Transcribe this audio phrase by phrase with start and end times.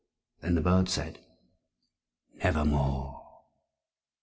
[0.39, 1.19] Then the bird said,
[2.43, 3.43] "Nevermore."